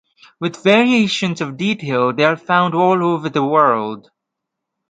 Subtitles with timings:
[0.39, 4.09] With variations of detail they are found all over the world.